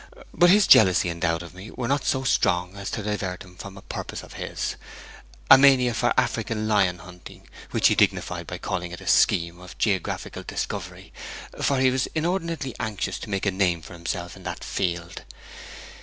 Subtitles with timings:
[0.33, 3.55] But his jealousy and doubt of me were not so strong as to divert him
[3.55, 4.75] from a purpose of his,
[5.47, 9.77] a mania for African lion hunting, which he dignified by calling it a scheme of
[9.77, 11.13] geographical discovery;
[11.61, 15.21] for he was inordinately anxious to make a name for himself in that field.